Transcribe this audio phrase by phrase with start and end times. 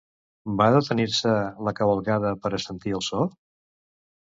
[0.61, 1.35] Va detenir-se
[1.69, 3.31] la cavalcada per a sentir el so?